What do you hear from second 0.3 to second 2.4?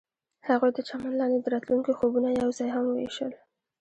هغوی د چمن لاندې د راتلونکي خوبونه